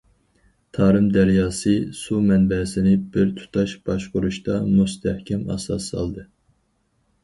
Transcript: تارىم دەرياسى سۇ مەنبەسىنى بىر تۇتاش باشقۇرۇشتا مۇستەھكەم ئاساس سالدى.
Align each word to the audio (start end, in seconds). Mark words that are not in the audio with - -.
تارىم 0.77 1.09
دەرياسى 1.17 1.75
سۇ 1.99 2.23
مەنبەسىنى 2.31 2.95
بىر 3.19 3.31
تۇتاش 3.37 3.79
باشقۇرۇشتا 3.91 4.59
مۇستەھكەم 4.75 5.49
ئاساس 5.55 5.95
سالدى. 5.97 6.31